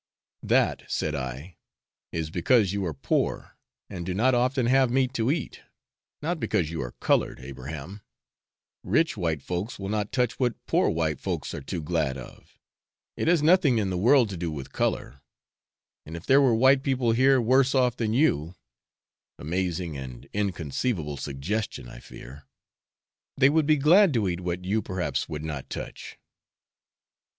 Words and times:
'That,' 0.41 0.81
said 0.89 1.13
I, 1.13 1.57
'is 2.11 2.31
because 2.31 2.73
you 2.73 2.83
are 2.87 2.93
poor, 2.95 3.55
and 3.87 4.03
do 4.03 4.15
not 4.15 4.33
often 4.33 4.65
have 4.65 4.89
meat 4.89 5.13
to 5.13 5.29
eat, 5.29 5.61
not 6.23 6.39
because 6.39 6.71
you 6.71 6.81
are 6.81 6.93
coloured, 6.93 7.39
Abraham; 7.39 8.01
rich 8.83 9.15
white 9.15 9.43
folks 9.43 9.77
will 9.77 9.89
not 9.89 10.11
touch 10.11 10.39
what 10.39 10.55
poor 10.65 10.89
white 10.89 11.19
folks 11.19 11.53
are 11.53 11.61
too 11.61 11.83
glad 11.83 12.17
of; 12.17 12.57
it 13.15 13.27
has 13.27 13.43
nothing 13.43 13.77
in 13.77 13.91
the 13.91 13.95
world 13.97 14.29
to 14.31 14.37
do 14.37 14.49
with 14.51 14.71
colour, 14.73 15.21
and 16.03 16.17
if 16.17 16.25
there 16.25 16.41
were 16.41 16.55
white 16.55 16.81
people 16.81 17.11
here 17.11 17.39
worse 17.39 17.75
off 17.75 17.95
than 17.95 18.11
you 18.11 18.55
(amazing 19.37 19.95
and 19.97 20.27
inconceivable 20.33 21.15
suggestion, 21.15 21.87
I 21.87 21.99
fear), 21.99 22.45
they 23.37 23.49
would 23.49 23.67
be 23.67 23.77
glad 23.77 24.15
to 24.15 24.27
eat 24.27 24.39
what 24.41 24.65
you 24.65 24.81
perhaps 24.81 25.29
would 25.29 25.43
not 25.43 25.69
touch.' 25.69 26.17